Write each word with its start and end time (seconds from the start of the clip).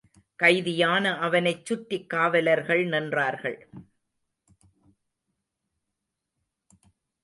கைதியான 0.35 1.19
அவனைச் 1.19 1.65
சுற்றிக் 1.65 2.09
காவலர்கள் 2.09 2.85
நின்றார்கள். 2.85 3.57